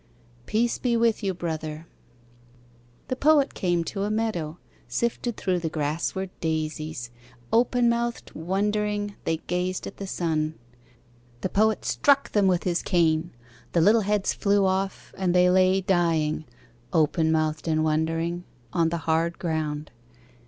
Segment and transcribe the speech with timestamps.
[0.47, 1.85] Peace be with you, Brother.
[3.07, 4.57] The Poet came to a meadow.
[4.87, 7.11] Sifted through the grass were daisies,
[7.53, 10.55] Open mouthed, wondering, they gazed at the sun.
[11.41, 13.29] The Poet struck them with his cane.
[13.73, 16.45] The little heads flew off, and they lay Dying,
[16.91, 18.43] open mouthed and wondering,
[18.73, 19.91] On the hard ground.